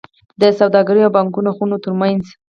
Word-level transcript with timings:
د 0.41 0.43
سوداګرۍ 0.59 1.01
او 1.05 1.13
پانګونو 1.15 1.51
خونو 1.57 1.77
ترمنځ 1.83 2.23